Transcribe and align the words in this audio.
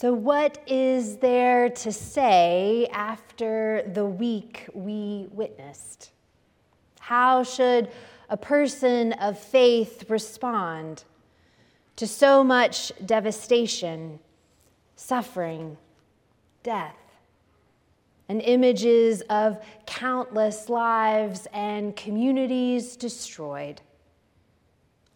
So, 0.00 0.12
what 0.12 0.62
is 0.68 1.16
there 1.16 1.70
to 1.70 1.90
say 1.90 2.86
after 2.92 3.82
the 3.92 4.04
week 4.04 4.68
we 4.72 5.26
witnessed? 5.32 6.12
How 7.00 7.42
should 7.42 7.90
a 8.30 8.36
person 8.36 9.12
of 9.14 9.36
faith 9.36 10.08
respond 10.08 11.02
to 11.96 12.06
so 12.06 12.44
much 12.44 12.92
devastation, 13.04 14.20
suffering, 14.94 15.76
death, 16.62 17.18
and 18.28 18.40
images 18.40 19.22
of 19.22 19.60
countless 19.84 20.68
lives 20.68 21.48
and 21.52 21.96
communities 21.96 22.94
destroyed? 22.94 23.80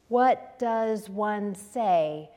What 0.09 0.59
does 0.59 1.09
one 1.09 1.55
say? 1.55 2.31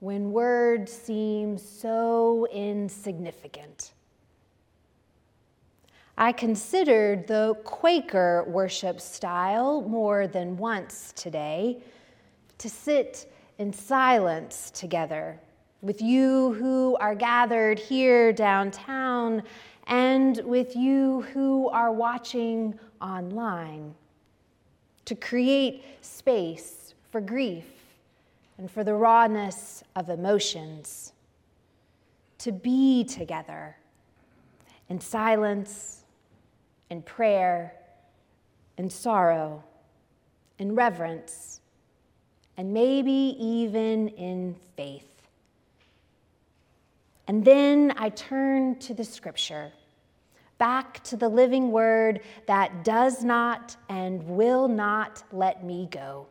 When 0.00 0.32
words 0.32 0.90
seem 0.90 1.56
so 1.58 2.46
insignificant. 2.52 3.92
I 6.16 6.32
considered 6.32 7.26
the 7.26 7.54
Quaker 7.64 8.44
worship 8.48 9.00
style 9.00 9.82
more 9.82 10.26
than 10.26 10.56
once 10.56 11.12
today 11.16 11.82
to 12.58 12.68
sit 12.68 13.30
in 13.58 13.72
silence 13.72 14.70
together 14.70 15.38
with 15.82 16.02
you 16.02 16.52
who 16.54 16.96
are 17.00 17.14
gathered 17.14 17.78
here 17.78 18.32
downtown 18.32 19.42
and 19.86 20.38
with 20.44 20.76
you 20.76 21.22
who 21.32 21.68
are 21.70 21.92
watching 21.92 22.78
online, 23.00 23.94
to 25.06 25.14
create 25.14 25.82
space 26.02 26.94
for 27.10 27.20
grief 27.20 27.79
and 28.60 28.70
for 28.70 28.84
the 28.84 28.92
rawness 28.92 29.82
of 29.96 30.10
emotions, 30.10 31.14
to 32.36 32.52
be 32.52 33.02
together 33.04 33.74
in 34.90 35.00
silence, 35.00 36.04
in 36.90 37.00
prayer, 37.00 37.72
in 38.76 38.90
sorrow, 38.90 39.64
in 40.58 40.74
reverence, 40.74 41.62
and 42.58 42.70
maybe 42.70 43.34
even 43.40 44.08
in 44.08 44.54
faith. 44.76 45.22
And 47.28 47.42
then 47.42 47.94
I 47.96 48.10
turn 48.10 48.78
to 48.80 48.92
the 48.92 49.04
scripture, 49.04 49.72
back 50.58 51.02
to 51.04 51.16
the 51.16 51.30
living 51.30 51.72
word 51.72 52.20
that 52.44 52.84
does 52.84 53.24
not 53.24 53.74
and 53.88 54.22
will 54.22 54.68
not 54.68 55.22
let 55.32 55.64
me 55.64 55.88
go. 55.90 56.26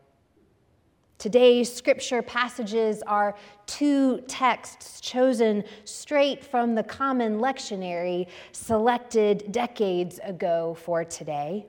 Today's 1.19 1.71
scripture 1.71 2.21
passages 2.21 3.03
are 3.05 3.35
two 3.65 4.21
texts 4.21 5.01
chosen 5.01 5.65
straight 5.83 6.45
from 6.45 6.75
the 6.75 6.83
common 6.83 7.39
lectionary 7.39 8.27
selected 8.53 9.51
decades 9.51 10.21
ago 10.23 10.77
for 10.79 11.03
today 11.03 11.65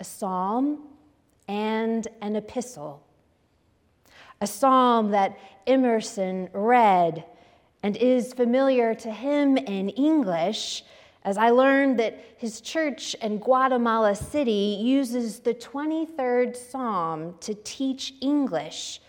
a 0.00 0.04
psalm 0.04 0.88
and 1.46 2.08
an 2.22 2.34
epistle. 2.34 3.02
A 4.40 4.46
psalm 4.46 5.10
that 5.10 5.38
Emerson 5.66 6.48
read 6.54 7.26
and 7.82 7.94
is 7.98 8.32
familiar 8.32 8.94
to 8.94 9.10
him 9.10 9.58
in 9.58 9.90
English 9.90 10.82
as 11.26 11.36
I 11.36 11.50
learned 11.50 11.98
that 11.98 12.24
his 12.38 12.60
church 12.60 13.14
in 13.14 13.38
Guatemala 13.38 14.14
City 14.14 14.78
uses 14.80 15.40
the 15.40 15.54
23rd 15.54 16.56
Psalm 16.56 17.34
to 17.40 17.52
teach 17.52 18.14
English 18.20 19.00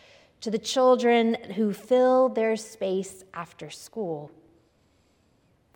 to 0.42 0.50
the 0.50 0.58
children 0.58 1.36
who 1.56 1.72
fill 1.72 2.30
their 2.30 2.56
space 2.56 3.24
after 3.36 3.70
school. 3.70 4.32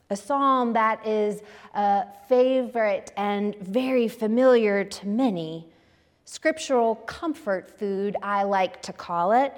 A 0.10 0.16
psalm 0.16 0.74
that 0.74 1.06
is 1.06 1.44
a 1.76 2.06
favorite 2.28 3.14
and 3.16 3.56
very 3.58 4.08
familiar 4.08 4.84
to 4.84 5.08
many. 5.08 5.68
Scriptural 6.26 6.96
comfort 6.96 7.78
food, 7.78 8.18
I 8.24 8.44
like 8.44 8.82
to 8.82 8.94
call 8.94 9.32
it, 9.34 9.54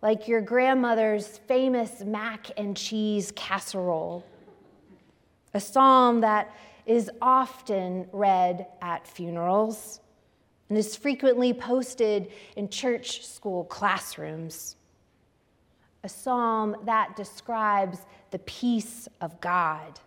like 0.00 0.28
your 0.28 0.40
grandmother's 0.40 1.38
famous 1.38 2.04
mac 2.04 2.52
and 2.56 2.76
cheese 2.76 3.32
casserole 3.34 4.24
a 5.54 5.60
psalm 5.60 6.20
that 6.20 6.54
is 6.86 7.10
often 7.20 8.06
read 8.12 8.66
at 8.80 9.06
funerals 9.06 10.00
and 10.68 10.78
is 10.78 10.96
frequently 10.96 11.52
posted 11.52 12.30
in 12.56 12.68
church 12.68 13.26
school 13.26 13.64
classrooms. 13.64 14.76
A 16.04 16.08
psalm 16.08 16.76
that 16.84 17.16
describes 17.16 17.98
the 18.30 18.38
peace 18.40 19.08
of 19.20 19.40
God 19.40 20.00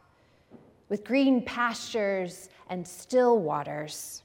with 0.89 1.03
green 1.03 1.41
pastures 1.41 2.49
and 2.69 2.87
still 2.87 3.39
waters, 3.39 4.23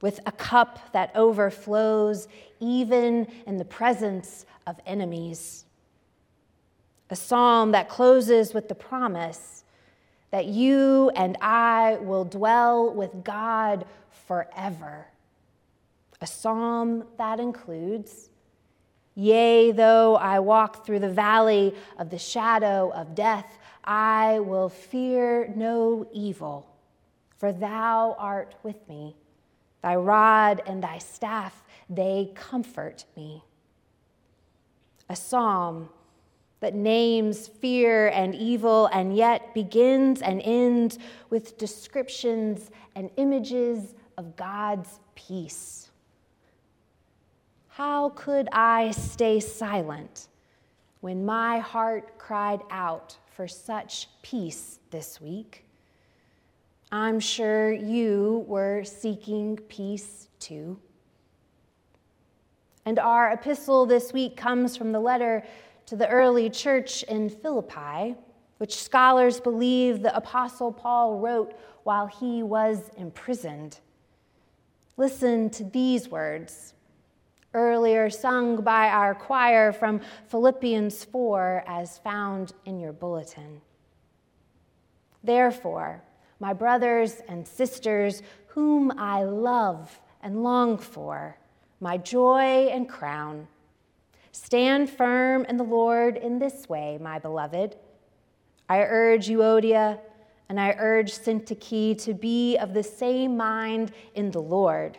with 0.00 0.20
a 0.26 0.32
cup 0.32 0.92
that 0.92 1.10
overflows 1.14 2.28
even 2.60 3.26
in 3.46 3.56
the 3.56 3.64
presence 3.64 4.46
of 4.66 4.78
enemies. 4.86 5.64
A 7.10 7.16
psalm 7.16 7.72
that 7.72 7.88
closes 7.88 8.54
with 8.54 8.68
the 8.68 8.74
promise 8.74 9.64
that 10.30 10.46
you 10.46 11.10
and 11.14 11.36
I 11.40 11.98
will 12.00 12.24
dwell 12.24 12.92
with 12.92 13.24
God 13.24 13.86
forever. 14.26 15.06
A 16.20 16.26
psalm 16.26 17.04
that 17.16 17.40
includes, 17.40 18.30
Yea, 19.14 19.72
though 19.72 20.16
I 20.16 20.38
walk 20.40 20.84
through 20.84 21.00
the 21.00 21.08
valley 21.08 21.74
of 21.98 22.10
the 22.10 22.18
shadow 22.18 22.90
of 22.94 23.14
death, 23.14 23.58
I 23.84 24.40
will 24.40 24.68
fear 24.68 25.52
no 25.56 26.06
evil, 26.12 26.68
for 27.36 27.52
thou 27.52 28.16
art 28.18 28.54
with 28.62 28.88
me. 28.88 29.16
Thy 29.82 29.96
rod 29.96 30.62
and 30.66 30.82
thy 30.82 30.98
staff, 30.98 31.62
they 31.88 32.32
comfort 32.34 33.04
me. 33.16 33.42
A 35.08 35.16
psalm 35.16 35.88
that 36.60 36.74
names 36.74 37.46
fear 37.46 38.08
and 38.08 38.34
evil 38.34 38.86
and 38.92 39.16
yet 39.16 39.54
begins 39.54 40.22
and 40.22 40.42
ends 40.44 40.98
with 41.30 41.56
descriptions 41.58 42.70
and 42.94 43.10
images 43.16 43.94
of 44.16 44.36
God's 44.36 44.98
peace. 45.14 45.90
How 47.68 48.08
could 48.10 48.48
I 48.50 48.90
stay 48.90 49.38
silent 49.38 50.26
when 51.00 51.24
my 51.24 51.60
heart 51.60 52.18
cried 52.18 52.60
out 52.70 53.16
for 53.36 53.46
such 53.46 54.08
peace 54.22 54.80
this 54.90 55.20
week? 55.20 55.64
I'm 56.90 57.20
sure 57.20 57.70
you 57.72 58.44
were 58.48 58.82
seeking 58.82 59.58
peace 59.68 60.26
too. 60.40 60.78
And 62.84 62.98
our 62.98 63.30
epistle 63.30 63.84
this 63.86 64.12
week 64.12 64.36
comes 64.36 64.76
from 64.76 64.92
the 64.92 65.00
letter 65.00 65.44
to 65.88 65.96
the 65.96 66.08
early 66.08 66.50
church 66.50 67.02
in 67.04 67.30
Philippi, 67.30 68.14
which 68.58 68.76
scholars 68.76 69.40
believe 69.40 70.02
the 70.02 70.14
Apostle 70.14 70.70
Paul 70.70 71.18
wrote 71.18 71.58
while 71.84 72.06
he 72.06 72.42
was 72.42 72.90
imprisoned. 72.98 73.78
Listen 74.98 75.48
to 75.48 75.64
these 75.64 76.10
words, 76.10 76.74
earlier 77.54 78.10
sung 78.10 78.60
by 78.60 78.88
our 78.90 79.14
choir 79.14 79.72
from 79.72 80.02
Philippians 80.26 81.04
4, 81.04 81.64
as 81.66 81.96
found 81.96 82.52
in 82.66 82.78
your 82.78 82.92
bulletin. 82.92 83.62
Therefore, 85.24 86.02
my 86.38 86.52
brothers 86.52 87.22
and 87.28 87.48
sisters, 87.48 88.22
whom 88.48 88.92
I 88.98 89.22
love 89.22 89.98
and 90.22 90.42
long 90.42 90.76
for, 90.76 91.38
my 91.80 91.96
joy 91.96 92.66
and 92.66 92.86
crown, 92.86 93.48
Stand 94.40 94.88
firm 94.88 95.44
in 95.46 95.56
the 95.56 95.64
Lord 95.64 96.16
in 96.16 96.38
this 96.38 96.68
way, 96.68 96.96
my 97.02 97.18
beloved. 97.18 97.76
I 98.68 98.78
urge 98.78 99.28
Euodia 99.28 99.98
and 100.48 100.60
I 100.60 100.76
urge 100.78 101.12
Syntyche 101.12 102.00
to 102.04 102.14
be 102.14 102.56
of 102.56 102.72
the 102.72 102.82
same 102.82 103.36
mind 103.36 103.90
in 104.14 104.30
the 104.30 104.40
Lord. 104.40 104.96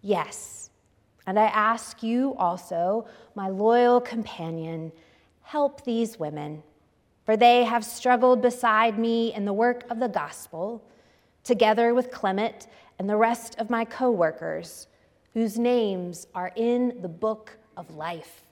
Yes, 0.00 0.70
and 1.26 1.38
I 1.38 1.44
ask 1.44 2.02
you 2.02 2.34
also, 2.36 3.06
my 3.34 3.48
loyal 3.48 4.00
companion, 4.00 4.90
help 5.42 5.84
these 5.84 6.18
women, 6.18 6.62
for 7.26 7.36
they 7.36 7.64
have 7.64 7.84
struggled 7.84 8.40
beside 8.40 8.98
me 8.98 9.32
in 9.34 9.44
the 9.44 9.52
work 9.52 9.84
of 9.90 10.00
the 10.00 10.08
gospel, 10.08 10.82
together 11.44 11.94
with 11.94 12.10
Clement 12.10 12.66
and 12.98 13.08
the 13.08 13.16
rest 13.16 13.56
of 13.58 13.70
my 13.70 13.84
co 13.84 14.10
workers, 14.10 14.88
whose 15.34 15.58
names 15.58 16.26
are 16.34 16.50
in 16.56 17.02
the 17.02 17.08
book 17.08 17.58
of 17.76 17.94
life. 17.94 18.43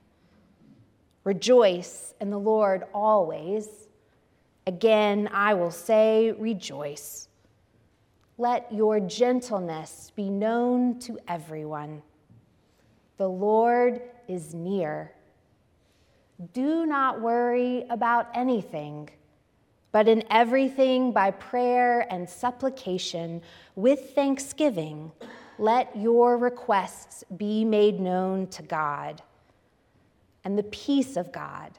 Rejoice 1.25 2.15
in 2.21 2.31
the 2.31 2.39
Lord 2.39 2.85
always. 2.93 3.89
Again, 4.67 5.29
I 5.33 5.55
will 5.55 5.71
say, 5.71 6.33
rejoice. 6.33 7.29
Let 8.39 8.73
your 8.73 8.99
gentleness 9.01 10.13
be 10.17 10.31
known 10.31 10.99
to 11.01 11.19
everyone. 11.29 12.03
The 13.19 13.29
Lord 13.29 14.03
is 14.27 14.55
near. 14.55 15.13
do 16.53 16.87
not 16.87 17.21
worry 17.21 17.85
about 17.89 18.29
anything, 18.35 19.09
but 19.93 20.09
in 20.09 20.25
everything 20.31 21.13
by 21.13 21.31
prayer 21.31 22.07
and 22.11 22.29
supplication 22.29 23.43
with 23.77 24.15
thanksgiving, 24.15 25.13
let 25.59 25.95
your 25.95 26.37
requests 26.39 27.23
be 27.37 27.65
made 27.65 28.01
known 28.01 28.49
to 28.49 28.63
God. 28.63 29.23
And 30.45 30.59
the 30.59 30.65
peace 30.65 31.17
of 31.17 31.33
God, 31.33 31.79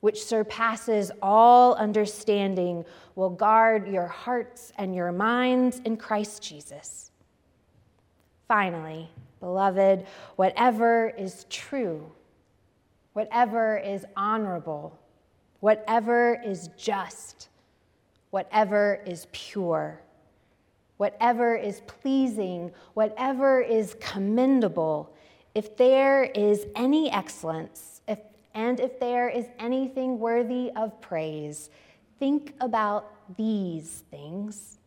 which 0.00 0.22
surpasses 0.22 1.10
all 1.20 1.74
understanding, 1.74 2.84
will 3.14 3.30
guard 3.30 3.88
your 3.88 4.06
hearts 4.06 4.72
and 4.76 4.94
your 4.94 5.12
minds 5.12 5.80
in 5.84 5.96
Christ 5.96 6.42
Jesus. 6.42 7.10
Finally, 8.48 9.10
beloved, 9.40 10.06
whatever 10.36 11.12
is 11.16 11.46
true, 11.50 12.10
whatever 13.12 13.78
is 13.78 14.04
honorable, 14.16 14.98
whatever 15.60 16.40
is 16.44 16.70
just, 16.76 17.48
whatever 18.30 19.02
is 19.06 19.26
pure, 19.32 20.00
whatever 20.96 21.54
is 21.56 21.80
pleasing, 21.86 22.70
whatever 22.94 23.60
is 23.60 23.96
commendable, 24.00 25.14
if 25.60 25.76
there 25.76 26.24
is 26.24 26.66
any 26.74 27.12
excellence, 27.12 28.00
if, 28.08 28.18
and 28.54 28.80
if 28.80 28.98
there 28.98 29.28
is 29.28 29.44
anything 29.58 30.18
worthy 30.18 30.70
of 30.74 30.98
praise, 31.02 31.68
think 32.18 32.54
about 32.62 33.12
these 33.36 34.04
things. 34.10 34.78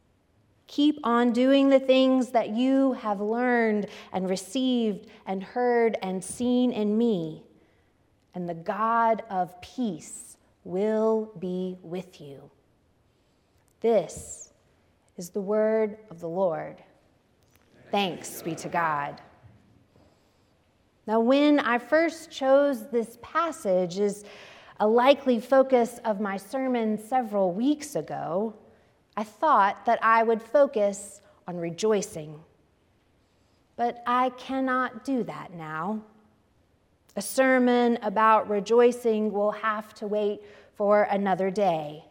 Keep 0.65 0.99
on 1.03 1.31
doing 1.31 1.69
the 1.69 1.79
things 1.79 2.31
that 2.31 2.49
you 2.49 2.93
have 2.93 3.21
learned 3.21 3.85
and 4.13 4.27
received 4.27 5.05
and 5.27 5.43
heard 5.43 5.95
and 6.01 6.23
seen 6.23 6.71
in 6.71 6.97
me 6.97 7.43
and 8.33 8.49
the 8.49 8.55
God 8.55 9.21
of 9.29 9.61
peace 9.61 10.37
will 10.63 11.31
be 11.37 11.77
with 11.83 12.19
you. 12.19 12.49
This 13.79 14.49
is 15.17 15.29
the 15.29 15.39
word 15.39 15.99
of 16.09 16.19
the 16.19 16.29
Lord. 16.29 16.77
Thanks 17.91 18.41
be 18.41 18.55
to 18.55 18.69
God. 18.69 19.21
Now, 21.05 21.19
when 21.19 21.59
I 21.59 21.79
first 21.79 22.31
chose 22.31 22.87
this 22.87 23.17
passage 23.21 23.99
as 23.99 24.23
a 24.79 24.87
likely 24.87 25.39
focus 25.39 25.99
of 26.05 26.21
my 26.21 26.37
sermon 26.37 26.97
several 26.97 27.51
weeks 27.51 27.95
ago, 27.95 28.53
I 29.17 29.23
thought 29.23 29.85
that 29.85 29.99
I 30.01 30.23
would 30.23 30.41
focus 30.41 31.21
on 31.47 31.57
rejoicing. 31.57 32.39
But 33.75 34.01
I 34.07 34.29
cannot 34.31 35.03
do 35.03 35.23
that 35.23 35.53
now. 35.53 36.01
A 37.15 37.21
sermon 37.21 37.99
about 38.01 38.49
rejoicing 38.49 39.31
will 39.31 39.51
have 39.51 39.93
to 39.95 40.07
wait 40.07 40.41
for 40.75 41.03
another 41.03 41.51
day, 41.51 42.05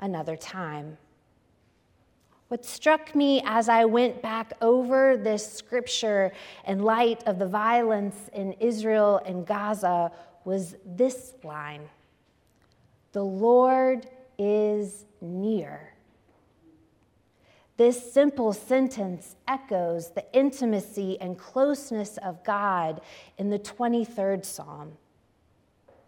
another 0.00 0.36
time. 0.36 0.98
What 2.48 2.64
struck 2.64 3.14
me 3.14 3.42
as 3.44 3.68
I 3.68 3.86
went 3.86 4.20
back 4.20 4.52
over 4.60 5.16
this 5.16 5.50
scripture 5.50 6.32
in 6.66 6.80
light 6.80 7.22
of 7.26 7.38
the 7.38 7.46
violence 7.46 8.16
in 8.32 8.52
Israel 8.54 9.20
and 9.24 9.46
Gaza 9.46 10.12
was 10.44 10.76
this 10.84 11.34
line 11.42 11.88
The 13.12 13.24
Lord 13.24 14.08
is 14.38 15.06
near. 15.20 15.94
This 17.76 18.12
simple 18.12 18.52
sentence 18.52 19.34
echoes 19.48 20.10
the 20.10 20.24
intimacy 20.32 21.18
and 21.20 21.36
closeness 21.36 22.18
of 22.18 22.44
God 22.44 23.00
in 23.36 23.50
the 23.50 23.58
23rd 23.58 24.44
Psalm. 24.44 24.92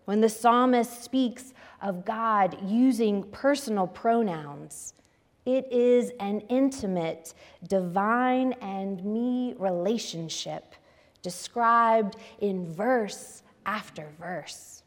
When 0.05 0.21
the 0.21 0.29
psalmist 0.29 1.03
speaks 1.03 1.53
of 1.83 2.05
God 2.05 2.57
using 2.63 3.25
personal 3.25 3.89
pronouns, 3.89 4.95
it 5.47 5.73
is 5.73 6.11
an 6.21 6.41
intimate, 6.49 7.33
divine, 7.69 8.53
and 8.55 9.03
me 9.05 9.55
relationship 9.59 10.75
described 11.23 12.17
in 12.41 12.73
verse 12.73 13.43
after 13.65 14.09
verse. 14.21 14.83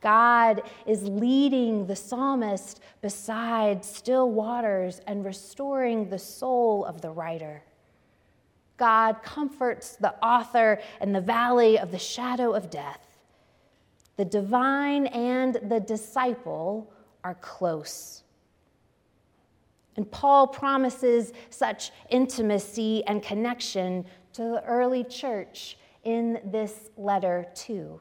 God 0.00 0.62
is 0.86 1.02
leading 1.02 1.86
the 1.86 1.96
psalmist 1.96 2.80
beside 3.00 3.84
still 3.84 4.30
waters 4.30 5.00
and 5.06 5.24
restoring 5.24 6.08
the 6.08 6.18
soul 6.18 6.84
of 6.84 7.00
the 7.00 7.10
writer. 7.10 7.62
God 8.76 9.22
comforts 9.24 9.96
the 9.96 10.14
author 10.24 10.80
in 11.00 11.12
the 11.12 11.20
valley 11.20 11.78
of 11.78 11.90
the 11.90 11.98
shadow 11.98 12.52
of 12.52 12.70
death. 12.70 13.18
The 14.16 14.24
divine 14.24 15.06
and 15.06 15.56
the 15.64 15.80
disciple 15.80 16.92
are 17.24 17.34
close. 17.34 18.22
And 19.98 20.08
Paul 20.12 20.46
promises 20.46 21.32
such 21.50 21.90
intimacy 22.08 23.02
and 23.08 23.20
connection 23.20 24.04
to 24.32 24.42
the 24.42 24.62
early 24.64 25.02
church 25.02 25.76
in 26.04 26.40
this 26.44 26.90
letter, 26.96 27.48
too. 27.56 28.00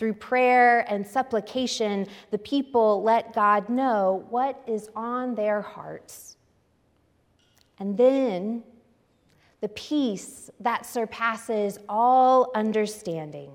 Through 0.00 0.14
prayer 0.14 0.80
and 0.90 1.06
supplication, 1.06 2.08
the 2.32 2.38
people 2.38 3.04
let 3.04 3.32
God 3.32 3.68
know 3.68 4.26
what 4.30 4.60
is 4.66 4.90
on 4.96 5.36
their 5.36 5.62
hearts. 5.62 6.36
And 7.78 7.96
then 7.96 8.64
the 9.60 9.68
peace 9.68 10.50
that 10.58 10.84
surpasses 10.84 11.78
all 11.88 12.50
understanding, 12.56 13.52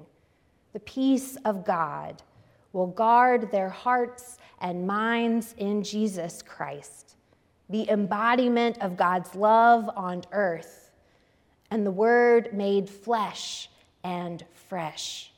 the 0.72 0.80
peace 0.80 1.36
of 1.44 1.66
God, 1.66 2.24
will 2.72 2.88
guard 2.88 3.52
their 3.52 3.70
hearts 3.70 4.38
and 4.62 4.88
minds 4.88 5.54
in 5.58 5.84
Jesus 5.84 6.42
Christ, 6.42 7.18
the 7.70 7.90
embodiment 7.90 8.78
of 8.82 8.98
God's 8.98 9.34
love 9.36 9.90
on 9.96 10.24
earth, 10.32 10.92
and 11.72 11.86
the 11.86 11.92
Word 11.92 12.54
made 12.54 12.90
flesh 12.90 13.70
and 14.04 14.44
fresh. 14.54 15.32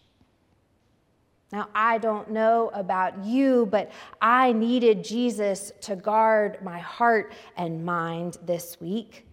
Now, 1.51 1.69
I 1.73 1.97
don't 1.97 2.31
know 2.31 2.69
about 2.73 3.23
you, 3.23 3.67
but 3.67 3.89
I 4.21 4.51
needed 4.51 5.05
Jesus 5.05 5.71
to 5.81 5.95
guard 5.95 6.61
my 6.61 6.79
heart 6.79 7.33
and 7.55 7.85
mind 7.85 8.37
this 8.45 8.81
week. 8.81 9.25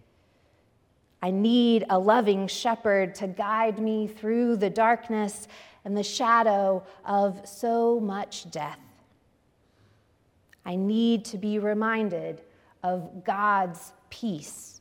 I 1.21 1.31
need 1.31 1.83
a 1.89 1.99
loving 1.99 2.47
shepherd 2.47 3.15
to 3.15 3.27
guide 3.27 3.79
me 3.79 4.07
through 4.07 4.57
the 4.57 4.69
darkness 4.69 5.49
and 5.83 5.97
the 5.97 6.03
shadow 6.03 6.83
of 7.03 7.41
so 7.45 7.99
much 7.99 8.49
death. 8.49 8.79
I 10.65 10.77
need 10.77 11.25
to 11.25 11.37
be 11.37 11.59
reminded 11.59 12.41
of 12.85 13.23
God's 13.23 13.93
peace 14.11 14.79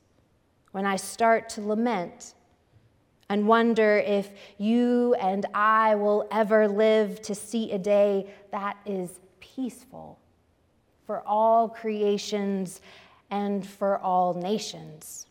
when 0.73 0.85
I 0.85 0.97
start 0.97 1.49
to 1.51 1.63
lament 1.63 2.35
and 3.31 3.49
wonder 3.49 3.97
if 3.97 4.31
you 4.59 5.15
and 5.15 5.47
I 5.55 5.95
will 5.95 6.29
ever 6.31 6.69
live 6.69 7.23
to 7.23 7.35
see 7.35 7.73
a 7.73 7.79
day 7.79 8.31
that 8.53 8.77
is 8.85 9.21
peaceful 9.41 10.19
for 11.07 11.27
all 11.27 11.67
creations 11.67 12.83
and 13.31 13.67
for 13.67 13.99
all 13.99 14.35
nations. 14.35 15.27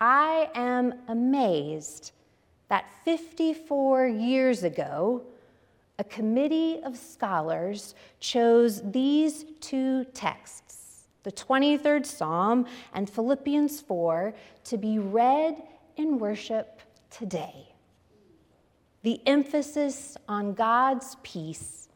I 0.00 0.50
am 0.56 0.94
amazed 1.06 2.10
that 2.68 2.86
54 3.04 4.08
years 4.08 4.64
ago, 4.64 5.22
a 5.98 6.04
committee 6.04 6.80
of 6.82 6.96
scholars 6.96 7.94
chose 8.18 8.82
these 8.90 9.44
two 9.60 10.04
texts, 10.06 10.61
the 11.22 11.32
23rd 11.32 12.04
Psalm 12.04 12.66
and 12.92 13.08
Philippians 13.08 13.80
4, 13.80 14.34
to 14.64 14.76
be 14.76 14.98
read 14.98 15.62
in 15.96 16.18
worship 16.18 16.80
today. 17.10 17.68
The 19.02 19.20
emphasis 19.26 20.16
on 20.28 20.54
God's 20.54 21.16
peace 21.22 21.88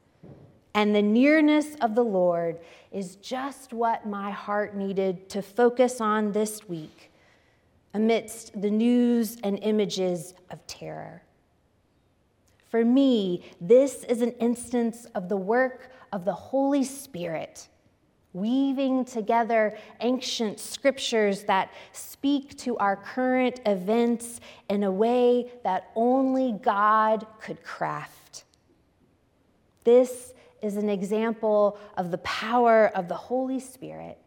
and 0.75 0.95
the 0.95 1.02
nearness 1.02 1.75
of 1.80 1.95
the 1.95 2.04
Lord 2.04 2.59
is 2.92 3.16
just 3.16 3.73
what 3.73 4.06
my 4.06 4.30
heart 4.30 4.76
needed 4.76 5.28
to 5.30 5.40
focus 5.40 6.00
on 6.00 6.33
this 6.33 6.68
week 6.68 7.11
amidst 7.95 8.61
the 8.61 8.71
news 8.71 9.38
and 9.42 9.59
images 9.62 10.35
of 10.50 10.64
terror. 10.66 11.23
For 12.68 12.85
me, 12.85 13.42
this 13.59 14.04
is 14.04 14.21
an 14.21 14.33
instance 14.33 15.06
of 15.14 15.30
the 15.30 15.37
work 15.37 15.90
of 16.12 16.26
the 16.26 16.35
Holy 16.35 16.85
Spirit 16.85 17.68
weaving 18.37 19.05
together 19.05 19.76
ancient 20.00 20.61
scriptures 20.61 21.45
that 21.45 21.73
speak 21.93 22.57
to 22.59 22.76
our 22.76 22.97
current 22.97 23.61
events 23.64 24.40
in 24.69 24.85
a 24.85 24.93
way 24.93 25.50
that 25.64 25.90
only 25.97 26.52
God 26.52 27.26
could 27.40 27.62
craft. 27.64 28.45
This 29.85 30.35
is 30.61 30.76
an 30.76 30.90
example 30.90 31.78
of 31.97 32.11
the 32.11 32.19
power 32.19 32.88
of 32.95 33.09
the 33.09 33.14
Holy 33.14 33.59
Spirit 33.59 34.19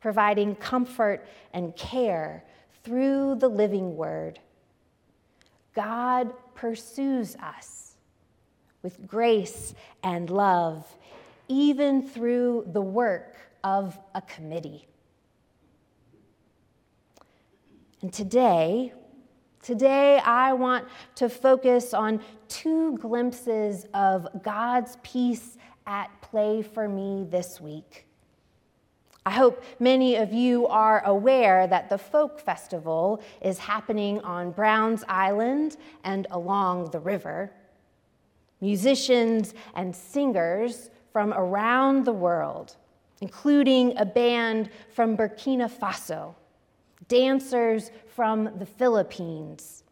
providing 0.00 0.54
comfort 0.56 1.26
and 1.52 1.74
care 1.76 2.44
through 2.82 3.36
the 3.36 3.48
living 3.48 3.96
word. 3.96 4.38
God 5.74 6.32
pursues 6.54 7.36
us 7.36 7.96
with 8.82 9.06
grace 9.06 9.74
and 10.02 10.30
love, 10.30 10.86
even 11.50 12.00
through 12.00 12.64
the 12.72 12.80
work 12.80 13.36
of 13.64 13.98
a 14.14 14.22
committee. 14.22 14.86
And 18.02 18.12
today, 18.12 18.92
today 19.60 20.18
I 20.18 20.52
want 20.52 20.86
to 21.16 21.28
focus 21.28 21.92
on 21.92 22.22
two 22.48 22.96
glimpses 22.98 23.84
of 23.92 24.28
God's 24.42 24.96
peace 25.02 25.58
at 25.88 26.08
play 26.22 26.62
for 26.62 26.88
me 26.88 27.26
this 27.28 27.60
week. 27.60 28.06
I 29.26 29.32
hope 29.32 29.64
many 29.80 30.16
of 30.16 30.32
you 30.32 30.68
are 30.68 31.04
aware 31.04 31.66
that 31.66 31.90
the 31.90 31.98
Folk 31.98 32.40
Festival 32.40 33.20
is 33.42 33.58
happening 33.58 34.20
on 34.20 34.52
Browns 34.52 35.02
Island 35.08 35.76
and 36.04 36.28
along 36.30 36.92
the 36.92 37.00
river. 37.00 37.52
Musicians 38.60 39.52
and 39.74 39.94
singers 39.94 40.90
from 41.12 41.32
around 41.32 42.04
the 42.04 42.12
world, 42.12 42.76
including 43.20 43.96
a 43.98 44.04
band 44.04 44.70
from 44.90 45.16
Burkina 45.16 45.70
Faso, 45.70 46.34
dancers 47.08 47.90
from 48.14 48.50
the 48.58 48.66
Philippines, 48.66 49.84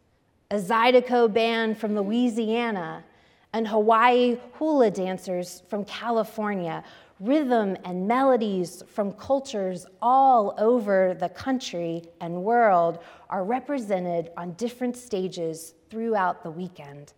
a 0.50 0.56
Zydeco 0.56 1.32
band 1.32 1.78
from 1.78 1.94
Louisiana, 1.94 3.04
and 3.52 3.66
Hawaii 3.66 4.38
hula 4.52 4.90
dancers 4.90 5.62
from 5.68 5.84
California 5.84 6.84
rhythm 7.20 7.76
and 7.84 8.06
melodies 8.06 8.82
from 8.86 9.12
cultures 9.12 9.86
all 10.00 10.54
over 10.58 11.16
the 11.18 11.28
country 11.30 12.02
and 12.20 12.44
world 12.44 13.00
are 13.28 13.44
represented 13.44 14.30
on 14.36 14.52
different 14.52 14.96
stages 14.96 15.74
throughout 15.90 16.42
the 16.42 16.50
weekend. 16.50 17.12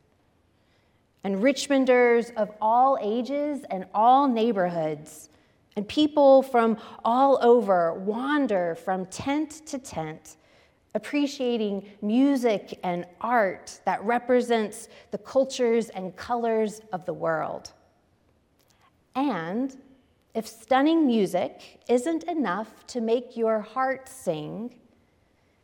And 1.23 1.37
Richmonders 1.37 2.35
of 2.37 2.51
all 2.61 2.99
ages 3.01 3.65
and 3.71 3.85
all 3.95 4.27
neighborhoods, 4.27 5.29
and 5.77 5.87
people 5.87 6.43
from 6.43 6.79
all 7.05 7.39
over 7.43 7.95
wander 7.95 8.75
from 8.75 9.07
tent 9.07 9.67
to 9.67 9.79
tent, 9.79 10.37
appreciating 10.95 11.87
music 12.03 12.79
and 12.83 13.07
art 13.21 13.81
that 13.85 14.03
represents 14.03 14.89
the 15.11 15.19
cultures 15.19 15.91
and 15.91 16.17
colors 16.17 16.81
of 16.93 17.05
the 17.05 17.15
world. 17.15 17.73
And 19.15 19.77
if 20.35 20.47
stunning 20.47 21.07
music 21.07 21.81
isn't 21.89 22.25
enough 22.25 22.87
to 22.89 23.01
make 23.01 23.37
your 23.37 23.61
heart 23.61 24.09
sing, 24.09 24.75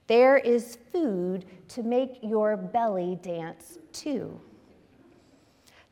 there 0.07 0.37
is 0.37 0.79
food 0.93 1.47
to 1.69 1.83
make 1.83 2.19
your 2.23 2.57
belly 2.57 3.19
dance 3.23 3.79
too. 3.93 4.41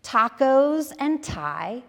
Tacos 0.04 0.92
and 0.98 1.24
Thai, 1.24 1.82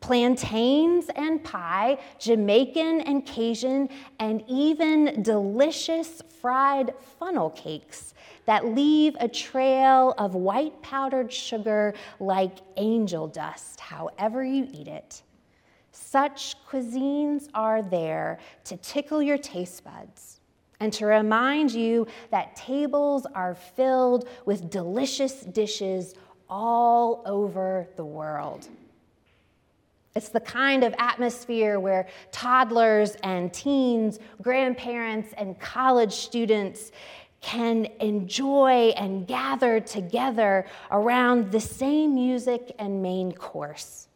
plantains 0.00 1.08
and 1.14 1.42
pie, 1.42 1.96
Jamaican 2.18 3.00
and 3.02 3.24
Cajun, 3.24 3.88
and 4.18 4.44
even 4.48 5.22
delicious 5.22 6.20
fried 6.40 6.92
funnel 7.18 7.50
cakes 7.50 8.12
that 8.44 8.66
leave 8.66 9.16
a 9.20 9.28
trail 9.28 10.12
of 10.18 10.34
white 10.34 10.82
powdered 10.82 11.32
sugar 11.32 11.94
like 12.20 12.58
angel 12.76 13.26
dust, 13.28 13.80
however 13.80 14.44
you 14.44 14.68
eat 14.72 14.88
it. 14.88 15.22
Such 15.92 16.56
cuisines 16.68 17.48
are 17.54 17.80
there 17.80 18.38
to 18.64 18.76
tickle 18.76 19.22
your 19.22 19.38
taste 19.38 19.82
buds 19.82 20.40
and 20.80 20.92
to 20.92 21.06
remind 21.06 21.72
you 21.72 22.06
that 22.30 22.54
tables 22.54 23.26
are 23.34 23.54
filled 23.54 24.28
with 24.44 24.68
delicious 24.68 25.40
dishes 25.40 26.14
all 26.48 27.22
over 27.26 27.88
the 27.96 28.04
world. 28.04 28.68
It's 30.14 30.30
the 30.30 30.40
kind 30.40 30.82
of 30.82 30.94
atmosphere 30.98 31.78
where 31.78 32.08
toddlers 32.32 33.16
and 33.22 33.52
teens, 33.52 34.18
grandparents 34.40 35.34
and 35.36 35.58
college 35.60 36.12
students 36.12 36.90
can 37.42 37.86
enjoy 38.00 38.94
and 38.96 39.26
gather 39.26 39.78
together 39.78 40.66
around 40.90 41.52
the 41.52 41.60
same 41.60 42.14
music 42.14 42.74
and 42.78 43.02
main 43.02 43.30
course. 43.32 44.08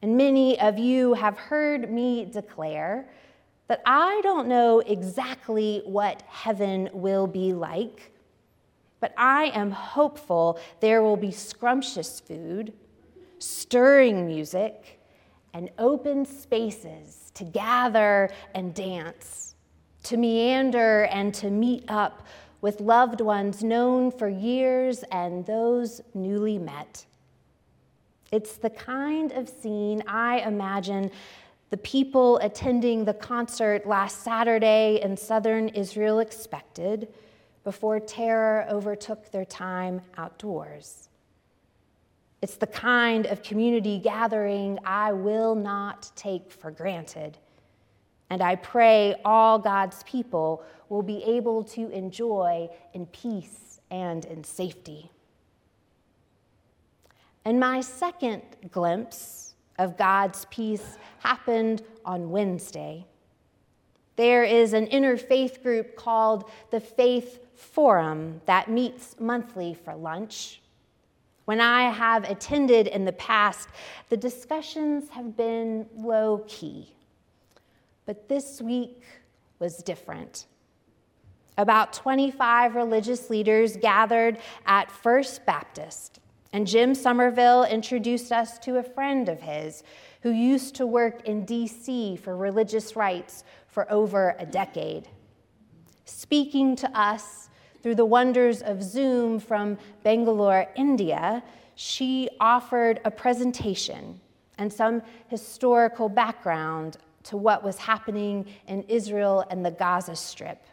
And 0.00 0.16
many 0.16 0.58
of 0.58 0.78
you 0.78 1.14
have 1.14 1.36
heard 1.36 1.90
me 1.90 2.24
declare 2.24 3.08
that 3.66 3.82
I 3.84 4.20
don't 4.22 4.48
know 4.48 4.80
exactly 4.80 5.82
what 5.84 6.22
heaven 6.22 6.88
will 6.92 7.26
be 7.26 7.52
like, 7.52 8.10
but 9.00 9.12
I 9.16 9.46
am 9.54 9.70
hopeful 9.70 10.58
there 10.80 11.02
will 11.02 11.16
be 11.16 11.30
scrumptious 11.30 12.20
food, 12.20 12.72
stirring 13.38 14.26
music, 14.26 15.00
and 15.54 15.70
open 15.78 16.24
spaces 16.24 17.30
to 17.34 17.44
gather 17.44 18.30
and 18.54 18.74
dance, 18.74 19.54
to 20.04 20.16
meander 20.16 21.04
and 21.04 21.32
to 21.34 21.50
meet 21.50 21.84
up 21.88 22.26
with 22.60 22.80
loved 22.80 23.20
ones 23.20 23.62
known 23.62 24.10
for 24.10 24.28
years 24.28 25.04
and 25.12 25.46
those 25.46 26.00
newly 26.14 26.58
met. 26.58 27.06
It's 28.32 28.56
the 28.56 28.70
kind 28.70 29.32
of 29.32 29.48
scene 29.48 30.02
I 30.06 30.40
imagine 30.40 31.10
the 31.70 31.76
people 31.78 32.38
attending 32.38 33.04
the 33.04 33.14
concert 33.14 33.86
last 33.86 34.22
Saturday 34.22 35.00
in 35.02 35.16
southern 35.16 35.68
Israel 35.68 36.18
expected 36.18 37.08
before 37.68 38.00
terror 38.00 38.64
overtook 38.70 39.30
their 39.30 39.44
time 39.44 40.00
outdoors. 40.16 41.10
It's 42.40 42.56
the 42.56 42.66
kind 42.66 43.26
of 43.26 43.42
community 43.42 43.98
gathering 43.98 44.78
I 44.86 45.12
will 45.12 45.54
not 45.54 46.10
take 46.16 46.50
for 46.50 46.70
granted. 46.70 47.36
And 48.30 48.40
I 48.40 48.54
pray 48.56 49.16
all 49.22 49.58
God's 49.58 50.02
people 50.04 50.64
will 50.88 51.02
be 51.02 51.22
able 51.24 51.62
to 51.64 51.90
enjoy 51.90 52.70
in 52.94 53.04
peace 53.04 53.80
and 53.90 54.24
in 54.24 54.44
safety. 54.44 55.10
And 57.44 57.60
my 57.60 57.82
second 57.82 58.40
glimpse 58.70 59.52
of 59.78 59.98
God's 59.98 60.46
peace 60.46 60.96
happened 61.18 61.82
on 62.02 62.30
Wednesday. 62.30 63.04
There 64.18 64.42
is 64.42 64.72
an 64.72 64.88
interfaith 64.88 65.62
group 65.62 65.94
called 65.94 66.50
the 66.72 66.80
Faith 66.80 67.38
Forum 67.54 68.40
that 68.46 68.68
meets 68.68 69.14
monthly 69.20 69.74
for 69.74 69.94
lunch. 69.94 70.60
When 71.44 71.60
I 71.60 71.92
have 71.92 72.28
attended 72.28 72.88
in 72.88 73.04
the 73.04 73.12
past, 73.12 73.68
the 74.08 74.16
discussions 74.16 75.08
have 75.10 75.36
been 75.36 75.86
low 75.96 76.44
key. 76.48 76.92
But 78.06 78.28
this 78.28 78.60
week 78.60 79.04
was 79.60 79.76
different. 79.84 80.46
About 81.56 81.92
25 81.92 82.74
religious 82.74 83.30
leaders 83.30 83.76
gathered 83.76 84.38
at 84.66 84.90
First 84.90 85.46
Baptist 85.46 86.18
and 86.52 86.66
Jim 86.66 86.94
Somerville 86.94 87.64
introduced 87.64 88.32
us 88.32 88.58
to 88.60 88.78
a 88.78 88.82
friend 88.82 89.28
of 89.28 89.40
his 89.40 89.82
who 90.22 90.30
used 90.30 90.74
to 90.76 90.86
work 90.86 91.26
in 91.26 91.46
DC 91.46 92.18
for 92.18 92.36
religious 92.36 92.96
rights 92.96 93.44
for 93.66 93.90
over 93.92 94.34
a 94.38 94.46
decade. 94.46 95.08
Speaking 96.04 96.74
to 96.76 96.98
us 96.98 97.50
through 97.82 97.94
the 97.94 98.04
wonders 98.04 98.62
of 98.62 98.82
Zoom 98.82 99.38
from 99.38 99.78
Bangalore, 100.02 100.66
India, 100.74 101.42
she 101.74 102.28
offered 102.40 103.00
a 103.04 103.10
presentation 103.10 104.20
and 104.56 104.72
some 104.72 105.02
historical 105.28 106.08
background 106.08 106.96
to 107.24 107.36
what 107.36 107.62
was 107.62 107.76
happening 107.76 108.46
in 108.66 108.82
Israel 108.84 109.44
and 109.50 109.64
the 109.64 109.70
Gaza 109.70 110.16
Strip, 110.16 110.64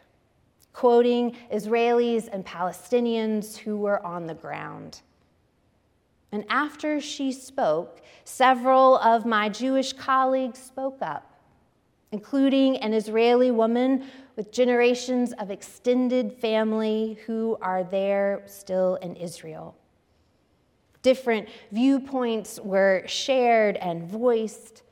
quoting 0.72 1.36
Israelis 1.52 2.28
and 2.32 2.44
Palestinians 2.44 3.56
who 3.56 3.76
were 3.76 4.04
on 4.04 4.26
the 4.26 4.34
ground. 4.34 5.02
And 6.32 6.44
after 6.48 7.00
she 7.00 7.32
spoke, 7.32 8.02
several 8.24 8.96
of 8.98 9.24
my 9.24 9.48
Jewish 9.48 9.92
colleagues 9.92 10.58
spoke 10.58 10.98
up, 11.00 11.32
including 12.12 12.76
an 12.78 12.92
Israeli 12.92 13.50
woman 13.50 14.06
with 14.34 14.52
generations 14.52 15.32
of 15.34 15.50
extended 15.50 16.32
family 16.32 17.18
who 17.26 17.56
are 17.62 17.84
there 17.84 18.42
still 18.46 18.96
in 18.96 19.16
Israel. 19.16 19.76
Different 21.02 21.48
viewpoints 21.70 22.58
were 22.60 23.04
shared 23.06 23.76
and 23.76 24.04
voiced, 24.04 24.82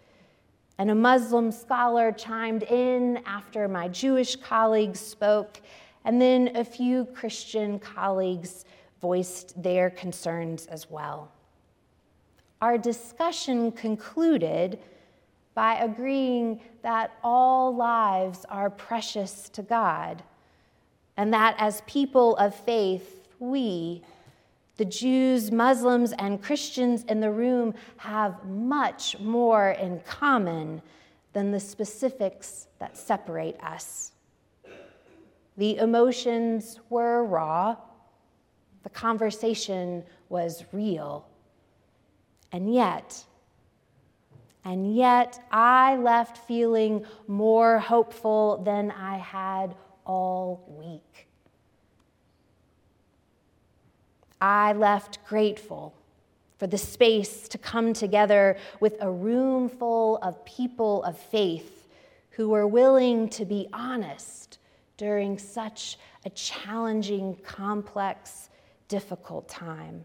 and 0.78 0.90
a 0.90 0.94
Muslim 0.94 1.50
scholar 1.50 2.12
chimed 2.12 2.62
in 2.64 3.20
after 3.26 3.68
my 3.68 3.88
Jewish 3.88 4.36
colleagues 4.36 5.00
spoke, 5.00 5.60
and 6.04 6.20
then 6.20 6.56
a 6.56 6.64
few 6.64 7.06
Christian 7.06 7.78
colleagues 7.78 8.64
voiced 9.04 9.62
their 9.62 9.90
concerns 9.90 10.64
as 10.64 10.90
well. 10.90 11.30
Our 12.62 12.78
discussion 12.78 13.70
concluded 13.70 14.78
by 15.52 15.75
agreeing 15.75 16.62
that 16.80 17.11
all 17.23 17.76
lives 17.76 18.46
are 18.49 18.70
precious 18.70 19.50
to 19.50 19.62
God, 19.62 20.23
and 21.18 21.34
that 21.34 21.54
as 21.58 21.82
people 21.87 22.34
of 22.37 22.54
faith, 22.54 23.28
we, 23.38 24.00
The 24.78 24.87
Jews, 24.87 25.52
Muslims, 25.52 26.12
and 26.12 26.42
Christians 26.42 27.04
in 27.04 27.20
the 27.20 27.30
room 27.30 27.75
have 27.99 28.42
much 28.46 29.20
more 29.20 29.73
in 29.73 30.00
common 30.00 30.80
than 31.34 31.50
the 31.50 31.61
specifics 31.61 32.68
that 32.78 32.96
separate 32.96 33.62
us. 33.62 34.12
The 35.58 35.76
emotions 35.76 36.80
were 36.88 37.23
raw, 37.23 37.76
the 38.84 38.90
conversation 38.90 40.04
was 40.28 40.64
real. 40.72 41.26
And 42.52 42.72
yet, 42.72 43.24
and 44.64 44.94
yet 44.94 45.44
I 45.50 45.96
left 45.96 46.38
feeling 46.46 47.04
more 47.26 47.80
hopeful 47.80 48.58
than 48.58 48.90
I 48.92 49.16
had 49.16 49.74
all 50.06 50.64
week. 50.68 51.26
I 54.40 54.74
left 54.74 55.24
grateful 55.26 55.94
for 56.58 56.66
the 56.66 56.78
space 56.78 57.48
to 57.48 57.58
come 57.58 57.94
together 57.94 58.56
with 58.78 58.96
a 59.00 59.10
room 59.10 59.68
full 59.68 60.18
of 60.18 60.44
people 60.44 61.02
of 61.04 61.18
faith 61.18 61.88
who 62.30 62.50
were 62.50 62.66
willing 62.66 63.28
to 63.30 63.44
be 63.44 63.68
honest 63.72 64.58
during 64.96 65.38
such 65.38 65.98
a 66.24 66.30
challenging, 66.30 67.36
complex, 67.44 68.50
difficult 68.88 69.48
time. 69.48 70.04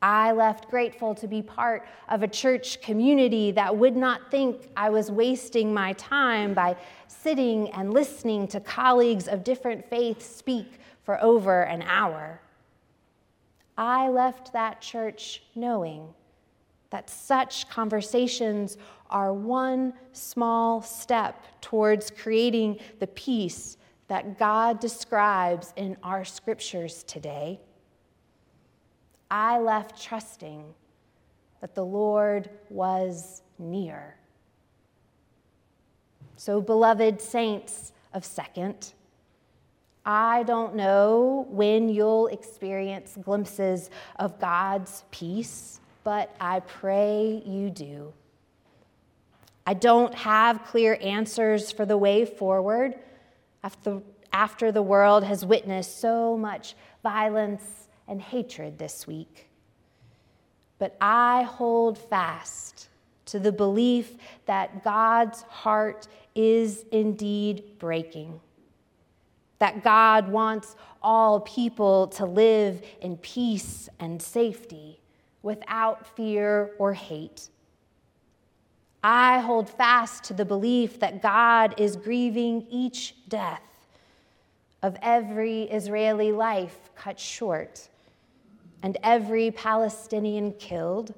I 0.00 0.30
left 0.30 0.70
grateful 0.70 1.14
to 1.16 1.26
be 1.26 1.42
part 1.42 1.86
of 2.08 2.22
a 2.22 2.28
church 2.28 2.80
community 2.80 3.50
that 3.52 3.76
would 3.76 3.96
not 3.96 4.30
think 4.30 4.70
I 4.76 4.90
was 4.90 5.10
wasting 5.10 5.74
my 5.74 5.92
time 5.94 6.54
by 6.54 6.76
sitting 7.08 7.70
and 7.70 7.92
listening 7.92 8.46
to 8.48 8.60
colleagues 8.60 9.26
of 9.26 9.42
different 9.42 9.88
faiths 9.90 10.24
speak 10.24 10.78
for 11.02 11.22
over 11.22 11.62
an 11.62 11.82
hour. 11.82 12.40
I 13.76 14.08
left 14.08 14.52
that 14.52 14.80
church 14.80 15.42
knowing 15.56 16.14
that 16.90 17.10
such 17.10 17.68
conversations 17.68 18.76
are 19.10 19.32
one 19.32 19.94
small 20.12 20.80
step 20.80 21.42
towards 21.60 22.10
creating 22.10 22.78
the 22.98 23.06
peace 23.08 23.78
that 24.08 24.38
God 24.38 24.80
describes 24.80 25.72
in 25.76 25.96
our 26.02 26.24
scriptures 26.24 27.04
today. 27.04 27.60
I 29.30 29.58
left 29.58 30.02
trusting 30.02 30.64
that 31.60 31.74
the 31.74 31.84
Lord 31.84 32.48
was 32.70 33.42
near. 33.58 34.16
So, 36.36 36.60
beloved 36.60 37.20
saints 37.20 37.92
of 38.14 38.24
Second, 38.24 38.94
I 40.06 40.42
don't 40.44 40.74
know 40.74 41.46
when 41.50 41.90
you'll 41.90 42.28
experience 42.28 43.18
glimpses 43.22 43.90
of 44.16 44.40
God's 44.40 45.04
peace, 45.10 45.80
but 46.02 46.34
I 46.40 46.60
pray 46.60 47.42
you 47.44 47.68
do. 47.68 48.14
I 49.66 49.74
don't 49.74 50.14
have 50.14 50.64
clear 50.64 50.96
answers 51.02 51.70
for 51.70 51.84
the 51.84 51.98
way 51.98 52.24
forward 52.24 52.94
after, 53.68 54.00
after 54.32 54.72
the 54.72 54.80
world 54.80 55.24
has 55.24 55.44
witnessed 55.44 56.00
so 56.00 56.38
much 56.38 56.74
violence 57.02 57.88
and 58.08 58.22
hatred 58.22 58.78
this 58.78 59.06
week. 59.06 59.50
But 60.78 60.96
I 61.02 61.42
hold 61.42 61.98
fast 61.98 62.88
to 63.26 63.38
the 63.38 63.52
belief 63.52 64.14
that 64.46 64.82
God's 64.82 65.42
heart 65.42 66.08
is 66.34 66.86
indeed 66.90 67.78
breaking 67.78 68.40
that 69.58 69.82
God 69.82 70.28
wants 70.28 70.76
all 71.02 71.40
people 71.40 72.06
to 72.08 72.24
live 72.24 72.80
in 73.00 73.16
peace 73.16 73.88
and 73.98 74.22
safety 74.22 75.00
without 75.42 76.06
fear 76.16 76.70
or 76.78 76.92
hate. 76.92 77.48
I 79.02 79.40
hold 79.40 79.68
fast 79.68 80.22
to 80.24 80.34
the 80.34 80.44
belief 80.44 81.00
that 81.00 81.22
God 81.22 81.74
is 81.76 81.96
grieving 81.96 82.66
each 82.70 83.14
death 83.28 83.67
of 84.82 84.96
every 85.02 85.62
Israeli 85.64 86.32
life 86.32 86.90
cut 86.94 87.18
short, 87.18 87.88
and 88.82 88.96
every 89.02 89.50
Palestinian 89.50 90.52
killed, 90.52 91.14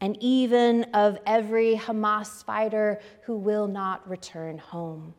and 0.00 0.16
even 0.20 0.84
of 0.94 1.18
every 1.26 1.76
Hamas 1.76 2.44
fighter 2.44 3.00
who 3.22 3.36
will 3.36 3.68
not 3.68 4.08
return 4.08 4.58
home. 4.58 5.14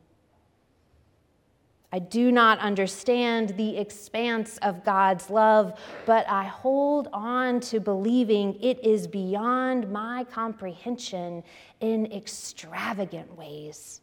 I 1.94 2.00
do 2.00 2.32
not 2.32 2.58
understand 2.58 3.50
the 3.50 3.78
expanse 3.78 4.58
of 4.63 4.84
God's 4.84 5.30
love, 5.30 5.80
but 6.08 6.28
I 6.28 6.46
hold 6.46 7.08
on 7.13 7.60
to 7.60 7.80
believing 7.80 8.60
it 8.63 8.84
is 8.84 9.06
beyond 9.06 9.92
my 9.92 10.24
comprehension 10.24 11.44
in 11.82 12.12
extravagant 12.12 13.38
ways. 13.38 14.02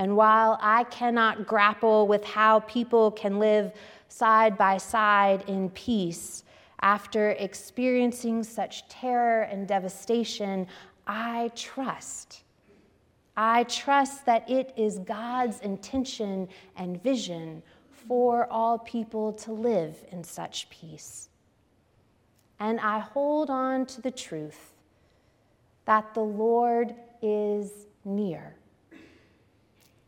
And 0.00 0.16
while 0.16 0.56
I 0.62 0.84
cannot 0.84 1.46
grapple 1.46 2.08
with 2.08 2.24
how 2.24 2.60
people 2.60 3.10
can 3.10 3.38
live 3.38 3.70
side 4.08 4.56
by 4.56 4.78
side 4.78 5.44
in 5.46 5.68
peace 5.68 6.42
after 6.80 7.32
experiencing 7.32 8.42
such 8.42 8.88
terror 8.88 9.42
and 9.42 9.68
devastation, 9.68 10.66
I 11.06 11.50
trust 11.54 12.44
I 13.36 13.64
trust 13.64 14.26
that 14.26 14.48
it 14.50 14.72
is 14.76 14.98
God's 14.98 15.60
intention 15.60 16.48
and 16.76 17.02
vision 17.02 17.62
for 17.90 18.46
all 18.50 18.78
people 18.78 19.32
to 19.34 19.52
live 19.52 19.96
in 20.10 20.24
such 20.24 20.68
peace. 20.68 21.28
And 22.58 22.80
I 22.80 22.98
hold 22.98 23.48
on 23.48 23.86
to 23.86 24.00
the 24.00 24.10
truth 24.10 24.72
that 25.86 26.12
the 26.12 26.20
Lord 26.20 26.94
is 27.22 27.86
near. 28.04 28.56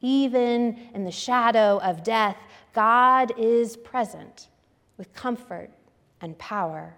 Even 0.03 0.79
in 0.95 1.05
the 1.05 1.11
shadow 1.11 1.79
of 1.79 2.05
death, 2.05 2.37
God 2.75 3.33
is 3.39 3.77
present 3.77 4.49
with 4.99 5.13
comfort 5.15 5.71
and 6.21 6.37
power. 6.39 6.95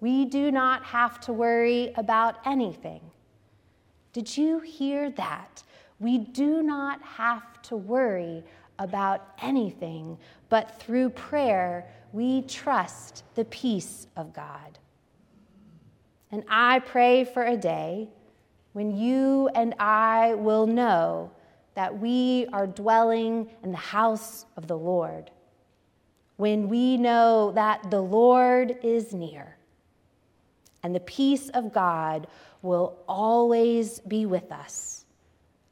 We 0.00 0.24
do 0.24 0.50
not 0.50 0.84
have 0.84 1.20
to 1.20 1.32
worry 1.32 1.92
about 1.96 2.38
anything 2.46 3.02
did 4.12 4.36
you 4.36 4.60
hear 4.60 5.10
that? 5.10 5.62
We 5.98 6.18
do 6.18 6.62
not 6.62 7.00
have 7.02 7.62
to 7.62 7.76
worry 7.76 8.44
about 8.78 9.26
anything, 9.40 10.18
but 10.48 10.78
through 10.80 11.10
prayer, 11.10 11.88
we 12.12 12.42
trust 12.42 13.24
the 13.34 13.44
peace 13.46 14.06
of 14.16 14.32
God. 14.34 14.78
And 16.30 16.44
I 16.48 16.80
pray 16.80 17.24
for 17.24 17.44
a 17.44 17.56
day 17.56 18.08
when 18.72 18.96
you 18.96 19.48
and 19.54 19.74
I 19.78 20.34
will 20.34 20.66
know 20.66 21.30
that 21.74 21.98
we 21.98 22.46
are 22.52 22.66
dwelling 22.66 23.48
in 23.62 23.70
the 23.72 23.78
house 23.78 24.46
of 24.56 24.66
the 24.66 24.76
Lord, 24.76 25.30
when 26.36 26.68
we 26.68 26.96
know 26.96 27.52
that 27.52 27.90
the 27.90 28.00
Lord 28.00 28.78
is 28.82 29.14
near, 29.14 29.56
and 30.82 30.94
the 30.94 31.00
peace 31.00 31.48
of 31.50 31.72
God 31.72 32.26
will 32.62 32.98
always 33.08 34.00
be 34.00 34.26
with 34.26 34.50
us 34.52 35.04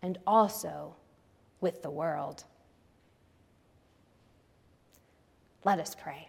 and 0.03 0.19
also 0.27 0.95
with 1.61 1.83
the 1.83 1.91
world. 1.91 2.45
Let 5.65 5.79
us 5.79 5.95
pray. 5.95 6.29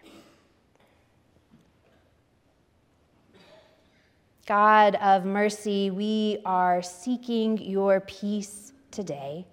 God 4.46 4.96
of 4.96 5.24
mercy, 5.24 5.90
we 5.90 6.38
are 6.44 6.82
seeking 6.82 7.58
your 7.58 8.00
peace 8.00 8.72
today. 8.90 9.46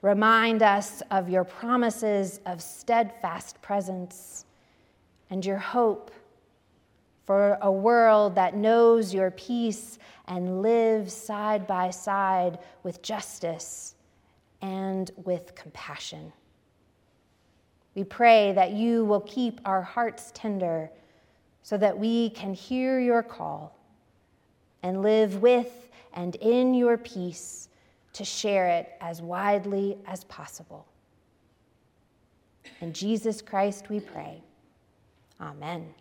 Remind 0.00 0.64
us 0.64 1.00
of 1.12 1.28
your 1.28 1.44
promises 1.44 2.40
of 2.44 2.60
steadfast 2.60 3.62
presence 3.62 4.46
and 5.30 5.46
your 5.46 5.58
hope 5.58 6.10
for 7.24 7.56
a 7.62 7.70
world 7.70 8.34
that 8.34 8.56
knows 8.56 9.14
your 9.14 9.30
peace 9.30 10.00
and 10.26 10.60
lives 10.60 11.14
side 11.14 11.64
by 11.68 11.90
side 11.90 12.58
with 12.82 13.00
justice 13.00 13.94
and 14.60 15.12
with 15.24 15.54
compassion. 15.54 16.32
We 17.94 18.02
pray 18.02 18.52
that 18.54 18.72
you 18.72 19.04
will 19.04 19.20
keep 19.20 19.60
our 19.64 19.82
hearts 19.82 20.32
tender 20.34 20.90
so 21.62 21.76
that 21.78 21.96
we 21.96 22.30
can 22.30 22.54
hear 22.54 22.98
your 22.98 23.22
call 23.22 23.76
and 24.82 25.02
live 25.02 25.40
with 25.40 25.88
and 26.14 26.34
in 26.36 26.74
your 26.74 26.98
peace 26.98 27.68
to 28.12 28.24
share 28.24 28.68
it 28.68 28.92
as 29.00 29.22
widely 29.22 29.96
as 30.06 30.24
possible. 30.24 30.86
In 32.80 32.92
Jesus 32.92 33.40
Christ 33.40 33.88
we 33.88 34.00
pray. 34.00 34.42
Amen. 35.40 35.94